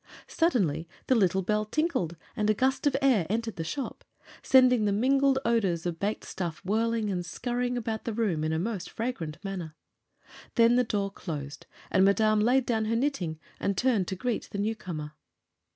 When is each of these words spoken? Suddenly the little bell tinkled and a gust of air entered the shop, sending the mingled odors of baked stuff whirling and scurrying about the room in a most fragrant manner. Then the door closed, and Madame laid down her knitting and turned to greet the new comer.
Suddenly 0.25 0.87
the 1.05 1.13
little 1.13 1.43
bell 1.43 1.63
tinkled 1.63 2.15
and 2.35 2.49
a 2.49 2.55
gust 2.55 2.87
of 2.87 2.97
air 3.03 3.27
entered 3.29 3.55
the 3.55 3.63
shop, 3.63 4.03
sending 4.41 4.85
the 4.85 4.91
mingled 4.91 5.37
odors 5.45 5.85
of 5.85 5.99
baked 5.99 6.23
stuff 6.23 6.59
whirling 6.65 7.11
and 7.11 7.23
scurrying 7.23 7.77
about 7.77 8.05
the 8.05 8.13
room 8.13 8.43
in 8.43 8.51
a 8.51 8.57
most 8.57 8.89
fragrant 8.89 9.37
manner. 9.43 9.75
Then 10.55 10.75
the 10.75 10.83
door 10.83 11.11
closed, 11.11 11.67
and 11.91 12.03
Madame 12.03 12.39
laid 12.39 12.65
down 12.65 12.85
her 12.85 12.95
knitting 12.95 13.39
and 13.59 13.77
turned 13.77 14.07
to 14.07 14.15
greet 14.15 14.49
the 14.49 14.57
new 14.57 14.75
comer. 14.75 15.11